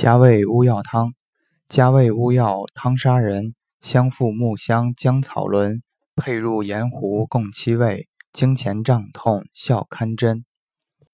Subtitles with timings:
[0.00, 1.14] 加味乌药汤，
[1.66, 5.82] 加味乌药汤砂仁、香附木香、姜草轮，
[6.14, 10.44] 配入盐糊共七味，经前胀痛效堪真。